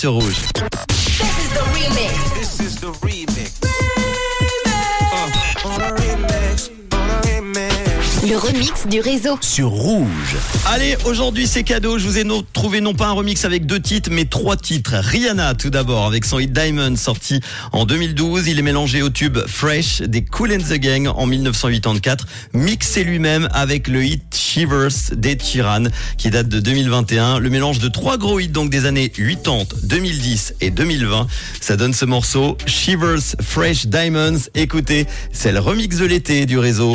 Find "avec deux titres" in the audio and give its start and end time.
13.46-14.10